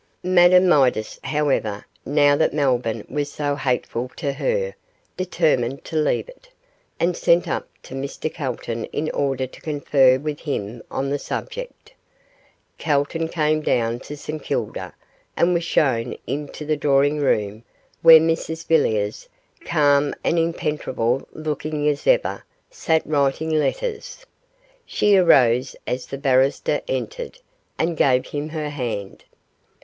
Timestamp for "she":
24.83-25.15